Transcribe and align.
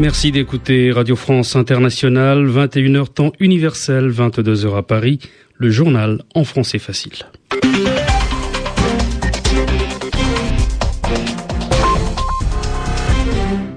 Merci 0.00 0.32
d'écouter 0.32 0.92
Radio 0.92 1.14
France 1.14 1.56
Internationale, 1.56 2.48
21h 2.48 3.08
temps 3.08 3.32
universel, 3.38 4.10
22h 4.10 4.74
à 4.78 4.82
Paris, 4.82 5.18
le 5.58 5.68
journal 5.68 6.22
en 6.34 6.42
français 6.44 6.78
facile. 6.78 7.18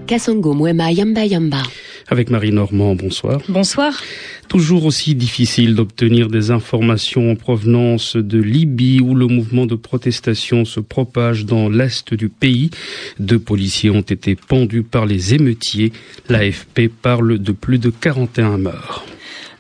Kasongo 0.07 0.53
Mwema 0.53 0.93
Yamba 0.93 1.25
Yamba. 1.25 1.63
Avec 2.07 2.29
Marie 2.29 2.53
Normand, 2.53 2.95
bonsoir. 2.95 3.41
Bonsoir. 3.49 3.93
Toujours 4.47 4.85
aussi 4.85 5.15
difficile 5.15 5.75
d'obtenir 5.75 6.27
des 6.27 6.51
informations 6.51 7.31
en 7.31 7.35
provenance 7.35 8.15
de 8.15 8.39
Libye 8.39 8.99
où 8.99 9.15
le 9.15 9.27
mouvement 9.27 9.65
de 9.65 9.75
protestation 9.75 10.65
se 10.65 10.79
propage 10.79 11.45
dans 11.45 11.70
l'est 11.70 12.13
du 12.13 12.29
pays. 12.29 12.70
Deux 13.20 13.39
policiers 13.39 13.89
ont 13.89 14.01
été 14.01 14.35
pendus 14.35 14.84
par 14.84 15.05
les 15.05 15.34
émeutiers. 15.34 15.91
L'AFP 16.29 16.87
parle 16.87 17.39
de 17.39 17.51
plus 17.51 17.79
de 17.79 17.89
41 17.89 18.57
morts. 18.57 19.05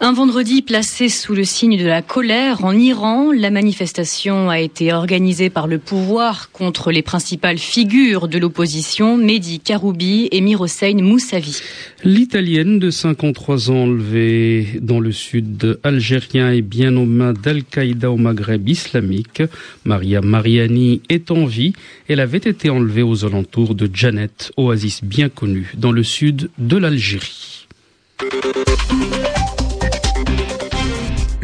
Un 0.05 0.11
vendredi 0.11 0.61
placé 0.61 1.07
sous 1.07 1.33
le 1.33 1.45
signe 1.45 1.77
de 1.77 1.85
la 1.85 2.01
colère 2.01 2.65
en 2.65 2.77
Iran, 2.77 3.31
la 3.31 3.49
manifestation 3.49 4.49
a 4.49 4.59
été 4.59 4.91
organisée 4.91 5.49
par 5.49 5.65
le 5.65 5.77
pouvoir 5.77 6.51
contre 6.51 6.91
les 6.91 7.01
principales 7.01 7.57
figures 7.57 8.27
de 8.27 8.37
l'opposition, 8.37 9.15
Mehdi 9.15 9.61
Karoubi 9.61 10.27
et 10.33 10.41
Mirossein 10.41 10.95
Moussavi. 10.95 11.61
L'italienne 12.03 12.79
de 12.79 12.89
53 12.89 13.71
ans 13.71 13.83
enlevée 13.83 14.77
dans 14.81 14.99
le 14.99 15.13
sud 15.13 15.79
algérien 15.83 16.51
est 16.51 16.61
bien 16.61 16.97
aux 16.97 17.05
mains 17.05 17.31
d'Al-Qaïda 17.31 18.11
au 18.11 18.17
Maghreb 18.17 18.67
islamique. 18.67 19.41
Maria 19.85 20.19
Mariani 20.19 21.01
est 21.07 21.31
en 21.31 21.45
vie. 21.45 21.71
Elle 22.09 22.19
avait 22.19 22.39
été 22.39 22.69
enlevée 22.69 23.03
aux 23.03 23.23
alentours 23.23 23.73
de 23.73 23.89
Janet, 23.93 24.51
oasis 24.57 25.01
bien 25.01 25.29
connue 25.29 25.71
dans 25.77 25.93
le 25.93 26.03
sud 26.03 26.49
de 26.57 26.75
l'Algérie. 26.75 27.67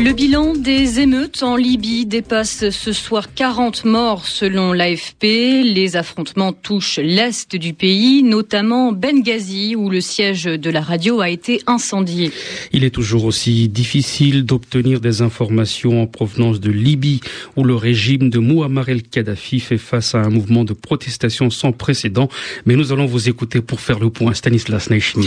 Le 0.00 0.12
bilan 0.12 0.54
des 0.54 1.00
émeutes 1.00 1.42
en 1.42 1.56
Libye 1.56 2.06
dépasse 2.06 2.70
ce 2.70 2.92
soir 2.92 3.34
40 3.34 3.84
morts 3.84 4.26
selon 4.26 4.72
l'AFP. 4.72 5.24
Les 5.64 5.96
affrontements 5.96 6.52
touchent 6.52 7.00
l'est 7.02 7.56
du 7.56 7.72
pays, 7.72 8.22
notamment 8.22 8.92
Benghazi 8.92 9.74
où 9.74 9.90
le 9.90 10.00
siège 10.00 10.44
de 10.44 10.70
la 10.70 10.82
radio 10.82 11.20
a 11.20 11.30
été 11.30 11.62
incendié. 11.66 12.30
Il 12.72 12.84
est 12.84 12.90
toujours 12.90 13.24
aussi 13.24 13.68
difficile 13.68 14.44
d'obtenir 14.44 15.00
des 15.00 15.20
informations 15.20 16.00
en 16.00 16.06
provenance 16.06 16.60
de 16.60 16.70
Libye 16.70 17.20
où 17.56 17.64
le 17.64 17.74
régime 17.74 18.30
de 18.30 18.38
Muammar 18.38 18.88
el-Kadhafi 18.88 19.58
fait 19.58 19.78
face 19.78 20.14
à 20.14 20.18
un 20.18 20.30
mouvement 20.30 20.62
de 20.62 20.74
protestation 20.74 21.50
sans 21.50 21.72
précédent. 21.72 22.28
Mais 22.66 22.76
nous 22.76 22.92
allons 22.92 23.06
vous 23.06 23.28
écouter 23.28 23.62
pour 23.62 23.80
faire 23.80 23.98
le 23.98 24.10
point. 24.10 24.32
Stanislas 24.32 24.90
Nechny. 24.90 25.26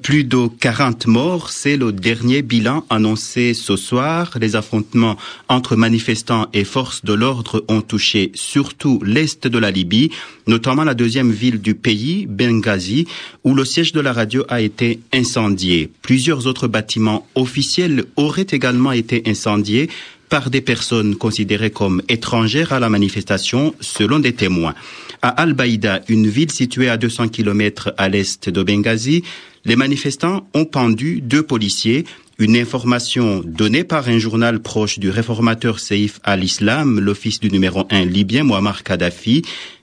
Plus 0.00 0.24
de 0.24 0.46
40 0.58 1.06
morts, 1.06 1.50
c'est 1.50 1.76
le 1.76 1.92
dernier 1.92 2.40
bilan 2.40 2.86
annoncé 2.88 3.52
ce 3.52 3.76
soir 3.76 4.05
les 4.40 4.56
affrontements 4.56 5.16
entre 5.48 5.76
manifestants 5.76 6.46
et 6.52 6.64
forces 6.64 7.04
de 7.04 7.12
l'ordre 7.12 7.64
ont 7.68 7.80
touché 7.80 8.32
surtout 8.34 9.00
l'est 9.04 9.46
de 9.46 9.58
la 9.58 9.70
Libye, 9.70 10.10
notamment 10.46 10.84
la 10.84 10.94
deuxième 10.94 11.30
ville 11.30 11.60
du 11.60 11.74
pays, 11.74 12.26
Benghazi, 12.26 13.06
où 13.44 13.54
le 13.54 13.64
siège 13.64 13.92
de 13.92 14.00
la 14.00 14.12
radio 14.12 14.44
a 14.48 14.60
été 14.60 15.00
incendié. 15.12 15.90
Plusieurs 16.02 16.46
autres 16.46 16.68
bâtiments 16.68 17.26
officiels 17.34 18.04
auraient 18.16 18.46
également 18.50 18.92
été 18.92 19.22
incendiés 19.26 19.88
par 20.28 20.50
des 20.50 20.60
personnes 20.60 21.16
considérées 21.16 21.70
comme 21.70 22.02
étrangères 22.08 22.72
à 22.72 22.80
la 22.80 22.88
manifestation, 22.88 23.74
selon 23.80 24.18
des 24.18 24.32
témoins. 24.32 24.74
À 25.22 25.28
Al-Baïda, 25.28 26.02
une 26.08 26.26
ville 26.26 26.50
située 26.50 26.88
à 26.88 26.96
200 26.96 27.28
km 27.28 27.92
à 27.96 28.08
l'est 28.08 28.48
de 28.48 28.62
Benghazi, 28.62 29.22
les 29.64 29.76
manifestants 29.76 30.48
ont 30.54 30.64
pendu 30.64 31.20
deux 31.20 31.42
policiers, 31.42 32.04
une 32.38 32.56
information 32.56 33.42
donnée 33.44 33.82
par 33.82 34.08
un 34.08 34.18
journal 34.18 34.60
proche 34.60 34.98
du 34.98 35.10
réformateur 35.10 35.80
Saïf 35.80 36.20
al-Islam, 36.22 37.00
l'office 37.00 37.40
du 37.40 37.50
numéro 37.50 37.84
1 37.90 38.04
libyen 38.04 38.44
Muammar 38.44 38.82
Kadhafi, 38.82 39.42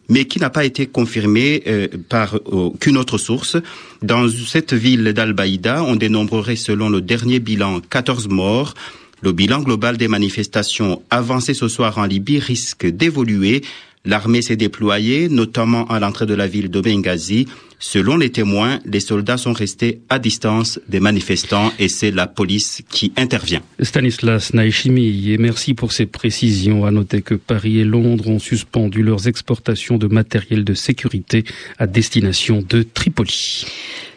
mais 0.09 0.25
qui 0.25 0.39
n'a 0.39 0.49
pas 0.49 0.65
été 0.65 0.85
confirmée 0.85 1.63
euh, 1.67 1.87
par 2.09 2.39
aucune 2.45 2.97
autre 2.97 3.17
source. 3.17 3.57
Dans 4.01 4.27
cette 4.29 4.73
ville 4.73 5.13
d'Al-Baïda, 5.13 5.83
on 5.83 5.95
dénombrerait 5.95 6.55
selon 6.55 6.89
le 6.89 7.01
dernier 7.01 7.39
bilan 7.39 7.81
14 7.89 8.27
morts. 8.27 8.75
Le 9.23 9.31
bilan 9.31 9.61
global 9.61 9.95
des 9.95 10.09
manifestations 10.09 11.01
avancées 11.09 11.53
ce 11.53 11.69
soir 11.69 11.97
en 11.97 12.03
Libye 12.03 12.39
risque 12.39 12.85
d'évoluer. 12.85 13.61
L'armée 14.03 14.41
s'est 14.41 14.57
déployée, 14.57 15.29
notamment 15.29 15.87
à 15.87 16.01
l'entrée 16.01 16.25
de 16.25 16.33
la 16.33 16.45
ville 16.45 16.69
de 16.69 16.81
Benghazi. 16.81 17.47
Selon 17.85 18.15
les 18.15 18.29
témoins, 18.29 18.79
les 18.85 19.01
soldats 19.01 19.35
sont 19.35 19.51
restés 19.51 19.99
à 20.07 20.17
distance 20.17 20.79
des 20.87 21.01
manifestants 21.01 21.73
et 21.79 21.89
c'est 21.89 22.11
la 22.11 22.27
police 22.27 22.81
qui 22.89 23.11
intervient. 23.17 23.61
Stanislas 23.81 24.53
Naishimi, 24.53 25.33
et 25.33 25.37
merci 25.37 25.73
pour 25.73 25.91
ces 25.91 26.05
précisions. 26.05 26.85
À 26.85 26.91
noter 26.91 27.21
que 27.21 27.35
Paris 27.35 27.79
et 27.79 27.83
Londres 27.83 28.29
ont 28.29 28.39
suspendu 28.39 29.03
leurs 29.03 29.27
exportations 29.27 29.97
de 29.97 30.07
matériel 30.07 30.63
de 30.63 30.73
sécurité 30.73 31.43
à 31.77 31.85
destination 31.85 32.63
de 32.67 32.83
Tripoli. 32.83 33.65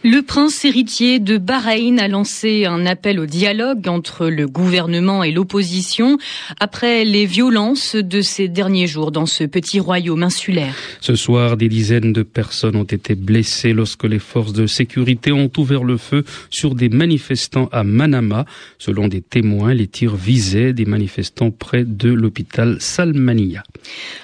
Le 0.05 0.23
prince 0.23 0.65
héritier 0.65 1.19
de 1.19 1.37
Bahreïn 1.37 1.99
a 1.99 2.07
lancé 2.07 2.67
un 2.67 2.87
appel 2.87 3.19
au 3.19 3.27
dialogue 3.27 3.89
entre 3.89 4.29
le 4.29 4.47
gouvernement 4.47 5.25
et 5.25 5.33
l'opposition 5.33 6.19
après 6.61 7.05
les 7.05 7.27
violences 7.27 7.97
de 7.97 8.21
ces 8.21 8.47
derniers 8.47 8.87
jours 8.87 9.11
dans 9.11 9.27
ce 9.27 9.43
petit 9.43 9.81
royaume 9.81 10.23
insulaire. 10.23 10.77
Ce 11.01 11.17
soir, 11.17 11.57
des 11.57 11.69
dizaines 11.69 12.13
de 12.13 12.23
personnes 12.23 12.77
ont 12.77 12.85
été 12.85 13.17
blessées 13.17 13.56
lorsque 13.65 14.05
les 14.05 14.19
forces 14.19 14.53
de 14.53 14.67
sécurité 14.67 15.33
ont 15.33 15.51
ouvert 15.57 15.85
le 15.85 15.97
feu 15.97 16.25
sur 16.51 16.75
des 16.75 16.89
manifestants 16.89 17.69
à 17.73 17.85
Manama. 17.85 18.45
Selon 18.79 19.09
des 19.09 19.23
témoins, 19.23 19.75
les 19.75 19.87
tirs 19.87 20.17
visaient 20.17 20.73
des 20.73 20.85
manifestants 20.85 21.51
près 21.51 21.85
de 21.85 22.11
l'hôpital 22.11 22.77
Salmania. 22.81 23.63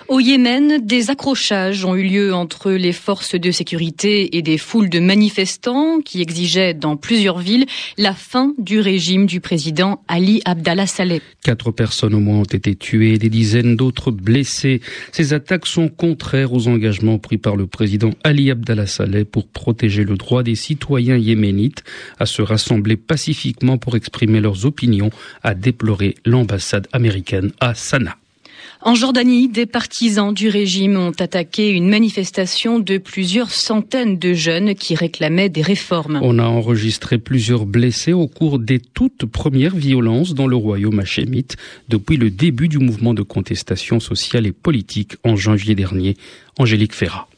Au 0.09 0.21
Yémen, 0.21 0.85
des 0.85 1.11
accrochages 1.11 1.85
ont 1.85 1.95
eu 1.95 2.03
lieu 2.03 2.35
entre 2.35 2.71
les 2.73 2.93
forces 2.93 3.35
de 3.35 3.51
sécurité 3.51 4.37
et 4.37 4.43
des 4.43 4.59
foules 4.59 4.91
de 4.91 5.01
manifestants 5.01 6.01
qui 6.01 6.21
exigeait 6.21 6.75
dans 6.75 6.97
plusieurs 6.97 7.39
villes 7.39 7.67
la 7.97 8.13
fin 8.13 8.53
du 8.59 8.81
régime 8.81 9.27
du 9.27 9.41
président 9.41 10.03
Ali 10.09 10.43
Abdallah 10.45 10.87
Saleh. 10.87 11.23
Quatre 11.43 11.71
personnes 11.71 12.15
au 12.15 12.21
moins 12.21 12.41
ont 12.41 12.45
été 12.45 12.75
tuées, 12.75 13.19
des 13.19 13.31
dizaines 13.31 13.77
d'autres 13.77 14.11
blessées. 14.11 14.81
Ces 15.13 15.33
attaques 15.33 15.67
sont 15.67 15.89
contraires 15.89 16.53
aux 16.53 16.69
engagements 16.69 17.19
pris 17.19 17.39
par 17.39 17.57
le 17.57 17.67
président 17.67 18.11
Ali 18.23 18.51
Abdallah 18.51 18.87
Saleh 18.87 19.12
pour 19.25 19.47
protéger 19.49 20.05
le 20.05 20.17
droit 20.17 20.43
des 20.43 20.55
citoyens 20.55 21.17
yéménites 21.17 21.85
à 22.19 22.27
se 22.27 22.43
rassembler 22.43 22.97
pacifiquement 22.97 23.79
pour 23.79 23.97
exprimer 23.97 24.41
leurs 24.41 24.67
opinions, 24.67 25.11
a 25.43 25.55
déploré 25.55 26.17
l'ambassade 26.25 26.89
américaine 26.93 27.53
à 27.61 27.75
Sanaa. 27.75 28.17
En 28.85 28.97
Jordanie, 28.97 29.49
des 29.49 29.67
partisans 29.67 30.35
du 30.35 30.49
régime 30.49 30.97
ont 30.97 31.13
attaqué 31.13 31.71
une 31.71 31.89
manifestation 31.89 32.81
de 32.81 32.99
plusieurs 32.99 33.53
centaines 33.53 34.19
de 34.19 34.35
jeunes 34.35 34.75
qui 34.75 34.97
réclamaient 34.97 35.49
des 35.49 35.63
réformes. 35.63 36.19
On 36.21 36.41
a 36.41 36.45
enregistré 36.45 37.19
plusieurs 37.19 37.65
blessés 37.65 38.13
au 38.13 38.27
cours 38.27 38.59
des 38.59 38.81
toutes 38.81 39.27
premières 39.27 39.77
violences 39.77 40.35
dans 40.35 40.49
le 40.49 40.57
royaume 40.57 40.99
hachémite 40.99 41.57
depuis 41.89 42.17
le 42.17 42.31
début 42.31 42.67
du 42.67 42.79
mouvement 42.79 43.15
de 43.15 43.23
contestation 43.23 44.01
sociale 44.01 44.49
et 44.49 44.53
politique 44.53 45.15
en 45.23 45.37
janvier 45.37 45.77
dernier. 45.77 46.17
Angélique 46.59 46.95
Ferrat. 46.95 47.29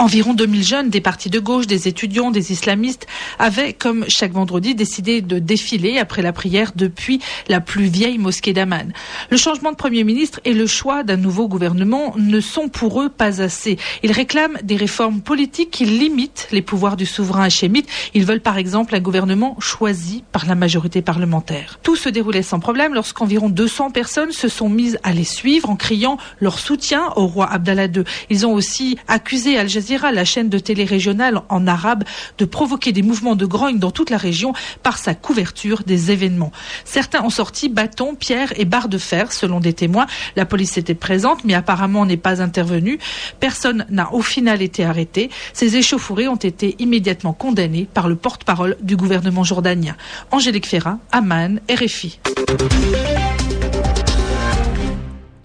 Environ 0.00 0.32
2000 0.32 0.62
jeunes 0.62 0.90
des 0.90 1.00
partis 1.00 1.28
de 1.28 1.40
gauche, 1.40 1.66
des 1.66 1.88
étudiants, 1.88 2.30
des 2.30 2.52
islamistes 2.52 3.08
avaient, 3.40 3.72
comme 3.72 4.04
chaque 4.06 4.30
vendredi, 4.30 4.76
décidé 4.76 5.22
de 5.22 5.40
défiler 5.40 5.98
après 5.98 6.22
la 6.22 6.32
prière 6.32 6.70
depuis 6.76 7.18
la 7.48 7.60
plus 7.60 7.86
vieille 7.86 8.16
mosquée 8.16 8.52
d'Aman. 8.52 8.92
Le 9.30 9.36
changement 9.36 9.72
de 9.72 9.76
Premier 9.76 10.04
ministre 10.04 10.38
et 10.44 10.54
le 10.54 10.68
choix 10.68 11.02
d'un 11.02 11.16
nouveau 11.16 11.48
gouvernement 11.48 12.14
ne 12.16 12.38
sont 12.38 12.68
pour 12.68 13.02
eux 13.02 13.08
pas 13.08 13.42
assez. 13.42 13.76
Ils 14.04 14.12
réclament 14.12 14.58
des 14.62 14.76
réformes 14.76 15.20
politiques 15.20 15.72
qui 15.72 15.84
limitent 15.84 16.46
les 16.52 16.62
pouvoirs 16.62 16.96
du 16.96 17.04
souverain 17.04 17.42
hachémite. 17.42 17.88
Ils 18.14 18.24
veulent 18.24 18.40
par 18.40 18.56
exemple 18.56 18.94
un 18.94 19.00
gouvernement 19.00 19.56
choisi 19.58 20.22
par 20.30 20.46
la 20.46 20.54
majorité 20.54 21.02
parlementaire. 21.02 21.80
Tout 21.82 21.96
se 21.96 22.08
déroulait 22.08 22.42
sans 22.42 22.60
problème 22.60 22.94
lorsqu'environ 22.94 23.48
200 23.48 23.90
personnes 23.90 24.30
se 24.30 24.46
sont 24.46 24.68
mises 24.68 24.96
à 25.02 25.12
les 25.12 25.24
suivre 25.24 25.68
en 25.68 25.74
criant 25.74 26.18
leur 26.38 26.60
soutien 26.60 27.08
au 27.16 27.26
roi 27.26 27.50
Abdallah 27.50 27.86
II. 27.86 28.04
Ils 28.30 28.46
ont 28.46 28.52
aussi 28.52 28.96
accusé 29.08 29.58
Al 29.58 29.68
Jazeera 29.68 29.87
la 29.96 30.24
chaîne 30.24 30.48
de 30.48 30.58
télé 30.58 30.84
régionale 30.84 31.40
en 31.48 31.66
arabe, 31.66 32.04
de 32.36 32.44
provoquer 32.44 32.92
des 32.92 33.02
mouvements 33.02 33.36
de 33.36 33.46
grogne 33.46 33.78
dans 33.78 33.90
toute 33.90 34.10
la 34.10 34.16
région 34.16 34.52
par 34.82 34.98
sa 34.98 35.14
couverture 35.14 35.82
des 35.84 36.10
événements. 36.10 36.52
Certains 36.84 37.22
ont 37.22 37.30
sorti 37.30 37.68
bâtons, 37.68 38.14
pierres 38.14 38.52
et 38.56 38.64
barres 38.64 38.88
de 38.88 38.98
fer, 38.98 39.32
selon 39.32 39.60
des 39.60 39.72
témoins. 39.72 40.06
La 40.36 40.44
police 40.44 40.76
était 40.76 40.94
présente, 40.94 41.44
mais 41.44 41.54
apparemment 41.54 42.04
n'est 42.04 42.16
pas 42.16 42.42
intervenue. 42.42 42.98
Personne 43.40 43.86
n'a 43.90 44.12
au 44.12 44.22
final 44.22 44.62
été 44.62 44.84
arrêté. 44.84 45.30
Ces 45.52 45.76
échauffourées 45.76 46.28
ont 46.28 46.36
été 46.36 46.76
immédiatement 46.78 47.32
condamnées 47.32 47.88
par 47.92 48.08
le 48.08 48.16
porte-parole 48.16 48.76
du 48.82 48.96
gouvernement 48.96 49.44
jordanien. 49.44 49.96
Angélique 50.30 50.66
Ferrat, 50.66 50.98
Amman, 51.12 51.60
RFI. 51.70 52.18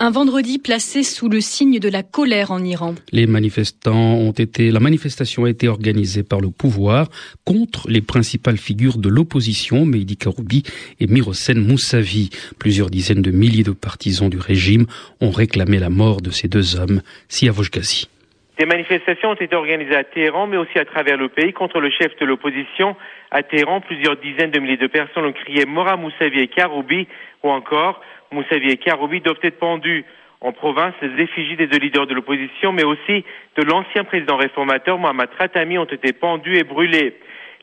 Un 0.06 0.12
vendredi 0.12 0.60
placé 0.60 1.02
sous 1.02 1.30
le 1.30 1.40
signe 1.40 1.80
de 1.80 1.88
la 1.88 2.04
colère 2.04 2.52
en 2.52 2.62
Iran. 2.62 2.94
Les 3.14 3.26
manifestants 3.26 4.16
ont 4.16 4.34
été, 4.34 4.70
la 4.70 4.82
manifestation 4.82 5.46
a 5.46 5.50
été 5.50 5.70
organisée 5.70 6.24
par 6.24 6.42
le 6.42 6.50
pouvoir 6.50 7.08
contre 7.46 7.90
les 7.90 8.02
principales 8.02 8.58
figures 8.58 8.98
de 8.98 9.08
l'opposition, 9.08 9.86
Mehdi 9.86 10.18
Karoubi 10.18 10.64
et 11.00 11.08
Mirosen 11.08 11.58
Moussavi. 11.66 12.32
Plusieurs 12.60 12.90
dizaines 12.90 13.22
de 13.22 13.32
milliers 13.32 13.64
de 13.64 13.72
partisans 13.72 14.30
du 14.30 14.40
régime 14.40 14.88
ont 15.22 15.32
réclamé 15.32 15.80
la 15.80 15.90
mort 15.90 16.20
de 16.20 16.32
ces 16.32 16.50
deux 16.50 16.78
hommes. 16.78 17.02
Siavosh 17.30 17.72
Ghazi. 17.72 18.10
Des 18.60 18.66
manifestations 18.66 19.30
ont 19.30 19.36
été 19.36 19.56
organisées 19.56 19.96
à 19.96 20.04
Téhéran, 20.04 20.48
mais 20.48 20.58
aussi 20.58 20.78
à 20.78 20.84
travers 20.84 21.16
le 21.16 21.30
pays, 21.30 21.54
contre 21.54 21.80
le 21.80 21.90
chef 21.90 22.12
de 22.20 22.26
l'opposition. 22.26 22.98
À 23.32 23.42
Téhéran, 23.42 23.80
plusieurs 23.80 24.18
dizaines 24.18 24.52
de 24.52 24.60
milliers 24.60 24.76
de 24.76 24.88
personnes 24.88 25.24
ont 25.24 25.32
crié 25.32 25.66
Mora 25.66 25.96
Moussavi 25.96 26.40
et 26.40 26.48
Karoubi, 26.50 27.08
ou 27.42 27.50
encore 27.50 28.02
Moussavi 28.34 28.72
et 28.72 28.78
Karoubi 28.78 29.22
doivent 29.22 29.38
être 29.44 29.60
pendus. 29.60 30.04
En 30.42 30.52
province, 30.52 30.94
les 31.02 31.24
effigies 31.24 31.56
des 31.56 31.68
deux 31.68 31.78
leaders 31.78 32.06
de 32.06 32.14
l'opposition, 32.14 32.74
mais 32.74 32.84
aussi 32.84 33.24
de 33.56 33.64
l'ancien 33.64 34.04
président 34.04 34.36
réformateur 34.36 34.98
Mohamed 34.98 35.30
Ratami 35.40 35.78
ont 35.78 35.86
été 35.86 36.12
pendus 36.12 36.58
et 36.58 36.64
brûlés. 36.64 37.16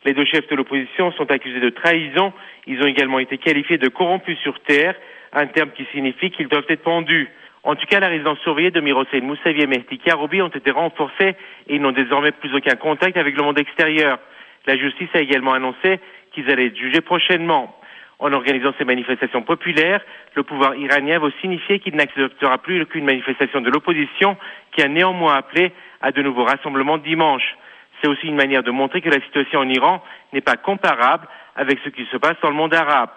Les 0.06 0.14
deux 0.14 0.24
chefs 0.24 0.48
de 0.48 0.56
l'opposition 0.56 1.12
sont 1.12 1.30
accusés 1.30 1.60
de 1.60 1.68
trahison. 1.68 2.32
Ils 2.66 2.80
ont 2.82 2.86
également 2.86 3.18
été 3.18 3.36
qualifiés 3.36 3.76
de 3.76 3.88
corrompus 3.88 4.38
sur 4.38 4.58
terre, 4.60 4.94
un 5.34 5.46
terme 5.46 5.70
qui 5.72 5.84
signifie 5.92 6.30
qu'ils 6.30 6.48
doivent 6.48 6.64
être 6.70 6.82
pendus. 6.82 7.28
En 7.64 7.74
tout 7.74 7.86
cas, 7.86 8.00
la 8.00 8.08
résidence 8.08 8.38
surveillée 8.38 8.70
de 8.70 8.80
Mirosel 8.80 9.22
Moussavi 9.22 9.60
et 9.60 9.66
Mehdi 9.66 9.98
Karoubi 9.98 10.40
ont 10.40 10.48
été 10.48 10.70
renforcées 10.70 11.36
et 11.68 11.74
ils 11.74 11.82
n'ont 11.82 11.92
désormais 11.92 12.32
plus 12.32 12.54
aucun 12.54 12.76
contact 12.76 13.18
avec 13.18 13.36
le 13.36 13.42
monde 13.42 13.58
extérieur. 13.58 14.18
La 14.66 14.78
justice 14.78 15.10
a 15.12 15.20
également 15.20 15.52
annoncé 15.52 16.00
qu'ils 16.32 16.50
allaient 16.50 16.68
être 16.68 16.78
jugés 16.78 17.02
prochainement. 17.02 17.76
En 18.20 18.34
organisant 18.34 18.74
ces 18.76 18.84
manifestations 18.84 19.42
populaires, 19.42 20.02
le 20.34 20.42
pouvoir 20.42 20.74
iranien 20.76 21.18
veut 21.18 21.32
signifier 21.40 21.78
qu'il 21.78 21.96
n'acceptera 21.96 22.58
plus 22.58 22.82
aucune 22.82 23.06
manifestation 23.06 23.62
de 23.62 23.70
l'opposition 23.70 24.36
qui 24.72 24.82
a 24.82 24.88
néanmoins 24.88 25.36
appelé 25.36 25.72
à 26.02 26.12
de 26.12 26.20
nouveaux 26.20 26.44
rassemblements 26.44 26.98
dimanche. 26.98 27.56
C'est 28.00 28.08
aussi 28.08 28.26
une 28.26 28.36
manière 28.36 28.62
de 28.62 28.70
montrer 28.70 29.00
que 29.00 29.08
la 29.08 29.22
situation 29.22 29.60
en 29.60 29.68
Iran 29.68 30.02
n'est 30.34 30.42
pas 30.42 30.56
comparable 30.56 31.26
avec 31.56 31.78
ce 31.82 31.88
qui 31.88 32.06
se 32.12 32.18
passe 32.18 32.36
dans 32.42 32.50
le 32.50 32.56
monde 32.56 32.74
arabe. 32.74 33.10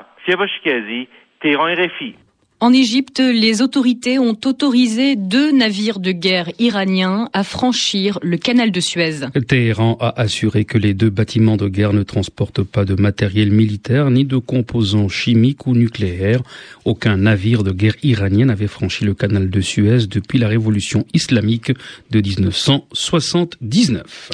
Téhéran 1.41 1.65
RFI. 1.65 2.15
En 2.63 2.71
Égypte, 2.71 3.19
les 3.19 3.61
autorités 3.61 4.17
ont 4.19 4.37
autorisé 4.45 5.17
deux 5.17 5.51
navires 5.51 5.99
de 5.99 6.13
guerre 6.13 6.49
iraniens 6.59 7.27
à 7.33 7.43
franchir 7.43 8.19
le 8.21 8.37
canal 8.37 8.71
de 8.71 8.79
Suez. 8.79 9.25
Téhéran 9.49 9.97
a 9.99 10.21
assuré 10.21 10.63
que 10.63 10.77
les 10.77 10.93
deux 10.93 11.09
bâtiments 11.09 11.57
de 11.57 11.67
guerre 11.67 11.91
ne 11.91 12.03
transportent 12.03 12.63
pas 12.63 12.85
de 12.85 12.95
matériel 12.95 13.51
militaire 13.51 14.09
ni 14.11 14.23
de 14.23 14.37
composants 14.37 15.09
chimiques 15.09 15.67
ou 15.67 15.73
nucléaires. 15.73 16.41
Aucun 16.85 17.17
navire 17.17 17.63
de 17.63 17.71
guerre 17.71 17.97
iranien 18.01 18.45
n'avait 18.45 18.67
franchi 18.67 19.03
le 19.03 19.13
canal 19.13 19.49
de 19.49 19.59
Suez 19.59 20.07
depuis 20.07 20.39
la 20.39 20.47
révolution 20.47 21.05
islamique 21.13 21.73
de 22.11 22.21
1979. 22.21 24.29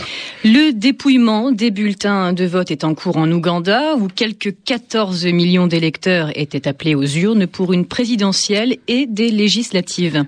Le 0.46 0.72
dépouillement 0.72 1.52
des 1.52 1.72
bulletins 1.72 2.34
de 2.34 2.46
vote 2.46 2.70
est 2.70 2.84
en 2.84 2.94
cours 2.94 3.18
en 3.18 3.32
Ouganda 3.32 3.96
où 3.96 4.08
quelques 4.08 4.54
14 4.66 5.26
millions 5.26 5.66
d'électeurs 5.66 6.30
étaient 6.36 6.68
appelés 6.68 6.94
aux 6.94 7.08
urnes 7.08 7.48
pour 7.48 7.74
une 7.74 7.86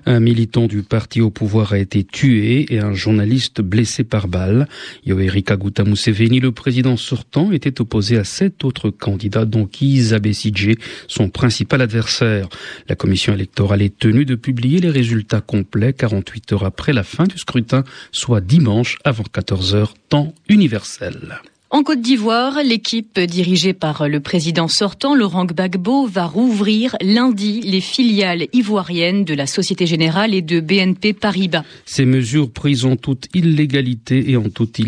Un 0.06 0.20
militant 0.20 0.66
du 0.66 0.82
parti 0.82 1.20
au 1.20 1.30
pouvoir 1.30 1.72
a 1.72 1.78
été 1.78 2.04
tué 2.04 2.66
et 2.72 2.78
un 2.78 2.94
journaliste 2.94 3.60
blessé 3.60 4.04
par 4.04 4.28
balle. 4.28 4.66
Yoweri 5.04 5.42
Kaguta 5.42 5.84
Museveni, 5.84 6.40
le 6.40 6.52
président 6.52 6.96
sortant, 6.96 7.52
était 7.52 7.80
opposé 7.80 8.16
à 8.16 8.24
sept 8.24 8.64
autres 8.64 8.90
candidats, 8.90 9.44
dont 9.44 9.66
Kiza 9.66 10.18
Besigye, 10.18 10.76
son 11.08 11.28
principal 11.28 11.82
adversaire. 11.82 12.48
La 12.88 12.94
commission 12.94 13.34
électorale 13.34 13.82
est 13.82 13.98
tenue 13.98 14.24
de 14.24 14.34
publier 14.34 14.80
les 14.80 14.90
résultats 14.90 15.40
complets 15.40 15.92
48 15.92 16.52
heures 16.52 16.64
après 16.64 16.92
la 16.92 17.02
fin 17.02 17.24
du 17.24 17.38
scrutin, 17.38 17.84
soit 18.10 18.40
dimanche 18.40 18.98
avant 19.04 19.24
14 19.24 19.74
heures, 19.74 19.94
temps 20.08 20.34
universel. 20.48 21.40
En 21.74 21.84
Côte 21.84 22.02
d'Ivoire, 22.02 22.58
l'équipe 22.62 23.18
dirigée 23.18 23.72
par 23.72 24.06
le 24.06 24.20
président 24.20 24.68
sortant, 24.68 25.14
Laurent 25.14 25.46
Gbagbo, 25.46 26.06
va 26.06 26.26
rouvrir 26.26 26.96
lundi 27.00 27.62
les 27.62 27.80
filiales 27.80 28.46
ivoiriennes 28.52 29.24
de 29.24 29.32
la 29.32 29.46
Société 29.46 29.86
Générale 29.86 30.34
et 30.34 30.42
de 30.42 30.60
BNP 30.60 31.14
Paribas. 31.14 31.64
Ces 31.86 32.04
mesures 32.04 32.50
prises 32.50 32.84
en 32.84 32.96
toute 32.96 33.28
illégalité 33.32 34.30
et 34.30 34.36
en 34.36 34.50
toute, 34.50 34.82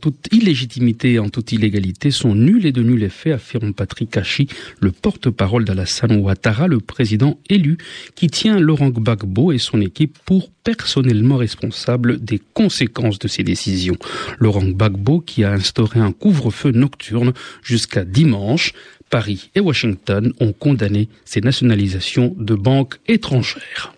toute 0.00 0.28
illégitimité 0.32 1.12
et 1.12 1.18
en 1.18 1.28
toute 1.28 1.52
illégalité 1.52 2.10
sont 2.10 2.34
nulles 2.34 2.64
et 2.64 2.72
de 2.72 2.82
nul 2.82 3.02
effet, 3.02 3.32
affirme 3.32 3.74
Patrick 3.74 4.16
Hachi, 4.16 4.48
le 4.80 4.92
porte-parole 4.92 5.66
d'Alassane 5.66 6.16
Ouattara, 6.16 6.66
le 6.66 6.80
président 6.80 7.38
élu, 7.50 7.76
qui 8.14 8.28
tient 8.28 8.58
Laurent 8.58 8.88
Gbagbo 8.88 9.52
et 9.52 9.58
son 9.58 9.82
équipe 9.82 10.16
pour 10.24 10.48
personnellement 10.64 11.36
responsable 11.36 12.24
des 12.24 12.40
conséquences 12.54 13.20
de 13.20 13.28
ces 13.28 13.44
décisions. 13.44 13.96
Laurent 14.40 14.64
Gbagbo, 14.64 15.20
qui 15.20 15.44
a 15.44 15.52
instauré 15.52 16.00
un 16.00 16.05
couvre-feu 16.12 16.70
nocturne 16.70 17.32
jusqu'à 17.62 18.04
dimanche, 18.04 18.72
Paris 19.10 19.50
et 19.54 19.60
Washington 19.60 20.32
ont 20.40 20.52
condamné 20.52 21.08
ces 21.24 21.40
nationalisations 21.40 22.34
de 22.38 22.54
banques 22.54 22.98
étrangères. 23.06 23.94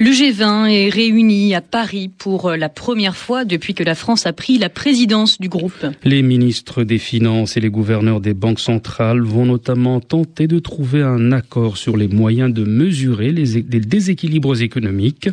Le 0.00 0.10
G20 0.10 0.68
est 0.70 0.88
réuni 0.88 1.54
à 1.54 1.60
Paris 1.60 2.10
pour 2.18 2.50
la 2.50 2.68
première 2.68 3.14
fois 3.14 3.44
depuis 3.44 3.74
que 3.74 3.84
la 3.84 3.94
France 3.94 4.26
a 4.26 4.32
pris 4.32 4.58
la 4.58 4.68
présidence 4.68 5.40
du 5.40 5.48
groupe. 5.48 5.86
Les 6.02 6.22
ministres 6.22 6.82
des 6.82 6.98
Finances 6.98 7.56
et 7.56 7.60
les 7.60 7.70
gouverneurs 7.70 8.20
des 8.20 8.34
banques 8.34 8.58
centrales 8.58 9.20
vont 9.20 9.46
notamment 9.46 10.00
tenter 10.00 10.48
de 10.48 10.58
trouver 10.58 11.02
un 11.02 11.30
accord 11.30 11.76
sur 11.76 11.96
les 11.96 12.08
moyens 12.08 12.52
de 12.52 12.64
mesurer 12.64 13.30
les, 13.30 13.62
déséquilibres 13.62 14.60
économiques. 14.60 15.28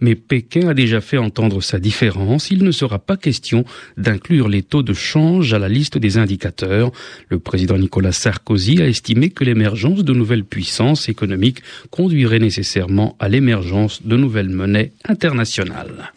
Mais 0.00 0.14
Pékin 0.14 0.68
a 0.68 0.74
déjà 0.74 1.02
fait 1.02 1.18
entendre 1.18 1.62
sa 1.62 1.78
différence. 1.78 2.50
Il 2.50 2.64
ne 2.64 2.70
sera 2.70 2.98
pas 2.98 3.18
question 3.18 3.66
d'inclure 3.98 4.48
les 4.48 4.62
taux 4.62 4.82
de 4.82 4.94
change 4.94 5.52
à 5.52 5.58
la 5.58 5.68
liste 5.68 5.98
des 5.98 6.16
indicateurs. 6.16 6.90
Le 7.28 7.38
président 7.38 7.76
Nicolas 7.76 8.12
Sarkozy 8.12 8.80
a 8.80 8.88
estimé 8.88 9.28
que 9.28 9.44
l'émergence 9.44 10.04
de 10.04 10.14
nouvelles 10.14 10.44
puissances 10.44 11.10
économiques 11.10 11.60
conduirait 11.90 12.38
nécessairement 12.38 13.14
à 13.20 13.28
l'émergence 13.28 14.00
de 14.06 14.16
nouvelles 14.16 14.48
monnaies 14.48 14.92
internationales. 15.04 16.12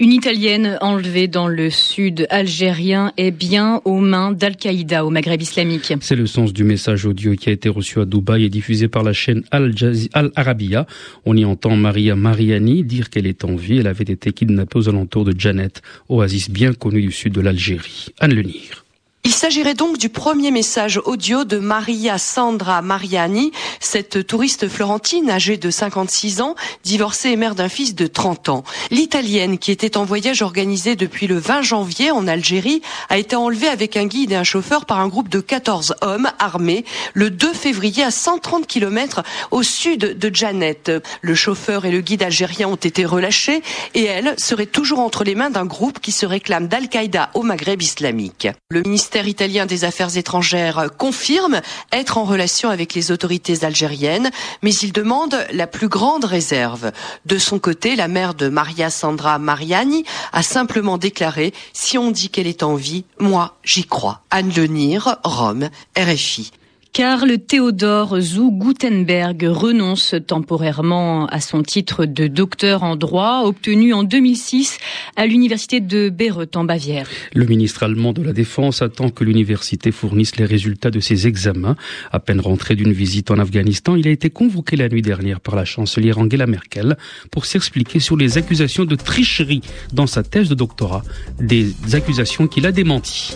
Une 0.00 0.10
Italienne 0.10 0.76
enlevée 0.80 1.28
dans 1.28 1.46
le 1.46 1.70
sud 1.70 2.26
algérien 2.28 3.12
est 3.16 3.30
bien 3.30 3.80
aux 3.84 4.00
mains 4.00 4.32
d'Al-Qaïda 4.32 5.04
au 5.04 5.10
Maghreb 5.10 5.40
islamique. 5.40 5.92
C'est 6.00 6.16
le 6.16 6.26
sens 6.26 6.52
du 6.52 6.64
message 6.64 7.06
audio 7.06 7.36
qui 7.36 7.48
a 7.48 7.52
été 7.52 7.68
reçu 7.68 8.00
à 8.00 8.04
Dubaï 8.04 8.42
et 8.42 8.48
diffusé 8.48 8.88
par 8.88 9.04
la 9.04 9.12
chaîne 9.12 9.44
Al-Arabiya. 9.52 10.86
On 11.26 11.36
y 11.36 11.44
entend 11.44 11.76
Maria 11.76 12.16
Mariani 12.16 12.82
dire 12.82 13.08
qu'elle 13.08 13.28
est 13.28 13.44
en 13.44 13.54
vie. 13.54 13.78
Elle 13.78 13.86
avait 13.86 14.02
été 14.02 14.32
kidnappée 14.32 14.80
aux 14.80 14.88
alentours 14.88 15.24
de 15.24 15.38
Janet, 15.38 15.80
oasis 16.08 16.50
bien 16.50 16.72
connue 16.72 17.02
du 17.02 17.12
sud 17.12 17.32
de 17.32 17.40
l'Algérie. 17.40 18.08
Anne 18.18 18.34
Lenir. 18.34 18.83
Il 19.26 19.32
s'agirait 19.32 19.72
donc 19.72 19.96
du 19.96 20.10
premier 20.10 20.50
message 20.50 21.00
audio 21.02 21.44
de 21.44 21.56
Maria 21.56 22.18
Sandra 22.18 22.82
Mariani, 22.82 23.52
cette 23.80 24.26
touriste 24.26 24.68
florentine 24.68 25.30
âgée 25.30 25.56
de 25.56 25.70
56 25.70 26.42
ans, 26.42 26.54
divorcée 26.84 27.30
et 27.30 27.36
mère 27.36 27.54
d'un 27.54 27.70
fils 27.70 27.94
de 27.94 28.06
30 28.06 28.50
ans. 28.50 28.64
L'Italienne, 28.90 29.56
qui 29.56 29.70
était 29.70 29.96
en 29.96 30.04
voyage 30.04 30.42
organisé 30.42 30.94
depuis 30.94 31.26
le 31.26 31.38
20 31.38 31.62
janvier 31.62 32.10
en 32.10 32.26
Algérie, 32.28 32.82
a 33.08 33.16
été 33.16 33.34
enlevée 33.34 33.68
avec 33.68 33.96
un 33.96 34.04
guide 34.04 34.32
et 34.32 34.36
un 34.36 34.44
chauffeur 34.44 34.84
par 34.84 35.00
un 35.00 35.08
groupe 35.08 35.30
de 35.30 35.40
14 35.40 35.94
hommes 36.02 36.30
armés 36.38 36.84
le 37.14 37.30
2 37.30 37.54
février 37.54 38.04
à 38.04 38.10
130 38.10 38.66
km 38.66 39.22
au 39.50 39.62
sud 39.62 40.18
de 40.18 40.34
Janet. 40.34 40.92
Le 41.22 41.34
chauffeur 41.34 41.86
et 41.86 41.90
le 41.90 42.02
guide 42.02 42.24
algérien 42.24 42.68
ont 42.68 42.76
été 42.76 43.06
relâchés 43.06 43.62
et 43.94 44.04
elle 44.04 44.34
serait 44.36 44.66
toujours 44.66 44.98
entre 44.98 45.24
les 45.24 45.34
mains 45.34 45.48
d'un 45.48 45.64
groupe 45.64 45.98
qui 46.00 46.12
se 46.12 46.26
réclame 46.26 46.68
d'Al-Qaïda 46.68 47.30
au 47.32 47.42
Maghreb 47.42 47.80
islamique. 47.80 48.48
Le 48.68 48.82
ministère 49.14 49.28
italien 49.28 49.66
des 49.66 49.84
Affaires 49.84 50.16
étrangères 50.16 50.88
confirme 50.98 51.60
être 51.92 52.18
en 52.18 52.24
relation 52.24 52.68
avec 52.68 52.94
les 52.94 53.12
autorités 53.12 53.64
algériennes, 53.64 54.32
mais 54.62 54.74
il 54.74 54.92
demande 54.92 55.36
la 55.52 55.68
plus 55.68 55.86
grande 55.86 56.24
réserve. 56.24 56.90
De 57.24 57.38
son 57.38 57.60
côté, 57.60 57.94
la 57.94 58.08
mère 58.08 58.34
de 58.34 58.48
Maria 58.48 58.90
Sandra 58.90 59.38
Mariani 59.38 60.04
a 60.32 60.42
simplement 60.42 60.98
déclaré 60.98 61.54
Si 61.72 61.96
on 61.96 62.10
dit 62.10 62.28
qu'elle 62.28 62.48
est 62.48 62.64
en 62.64 62.74
vie, 62.74 63.04
moi 63.20 63.54
j'y 63.62 63.84
crois. 63.84 64.22
Anne 64.30 64.52
Lenir, 64.52 65.16
Rome, 65.22 65.68
RFI. 65.96 66.50
Karl 66.94 67.38
Theodor 67.40 68.20
zu 68.20 68.52
Gutenberg 68.52 69.44
renonce 69.48 70.14
temporairement 70.24 71.26
à 71.26 71.40
son 71.40 71.64
titre 71.64 72.04
de 72.04 72.28
docteur 72.28 72.84
en 72.84 72.94
droit 72.94 73.42
obtenu 73.44 73.92
en 73.92 74.04
2006 74.04 74.78
à 75.16 75.26
l'université 75.26 75.80
de 75.80 76.08
Bayreuth 76.08 76.54
en 76.54 76.62
Bavière. 76.62 77.08
Le 77.34 77.46
ministre 77.46 77.82
allemand 77.82 78.12
de 78.12 78.22
la 78.22 78.32
Défense 78.32 78.80
attend 78.80 79.10
que 79.10 79.24
l'université 79.24 79.90
fournisse 79.90 80.36
les 80.36 80.44
résultats 80.44 80.92
de 80.92 81.00
ses 81.00 81.26
examens. 81.26 81.74
À 82.12 82.20
peine 82.20 82.40
rentré 82.40 82.76
d'une 82.76 82.92
visite 82.92 83.32
en 83.32 83.40
Afghanistan, 83.40 83.96
il 83.96 84.06
a 84.06 84.12
été 84.12 84.30
convoqué 84.30 84.76
la 84.76 84.88
nuit 84.88 85.02
dernière 85.02 85.40
par 85.40 85.56
la 85.56 85.64
chancelière 85.64 86.18
Angela 86.18 86.46
Merkel 86.46 86.96
pour 87.32 87.44
s'expliquer 87.44 87.98
sur 87.98 88.16
les 88.16 88.38
accusations 88.38 88.84
de 88.84 88.94
tricherie 88.94 89.62
dans 89.92 90.06
sa 90.06 90.22
thèse 90.22 90.48
de 90.48 90.54
doctorat, 90.54 91.02
des 91.40 91.74
accusations 91.92 92.46
qu'il 92.46 92.66
a 92.66 92.70
démenties. 92.70 93.34